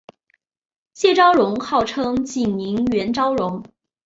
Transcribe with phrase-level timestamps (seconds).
[0.95, 3.63] 谢昭容号称景宁园昭容。